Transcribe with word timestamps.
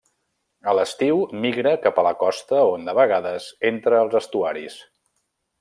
A 0.71 0.73
l'estiu 0.77 1.19
migra 1.43 1.75
cap 1.83 2.01
a 2.03 2.07
la 2.09 2.15
costa 2.23 2.63
on, 2.71 2.89
de 2.91 2.97
vegades, 3.03 3.53
entra 3.73 4.03
als 4.03 4.21
estuaris. 4.25 4.83